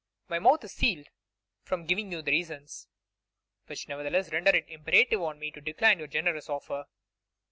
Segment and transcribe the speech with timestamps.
[0.29, 1.09] My mouth is sealed
[1.63, 2.87] from giving you the reasons,
[3.67, 6.85] which nevertheless render it imperative on me to decline your generous offer.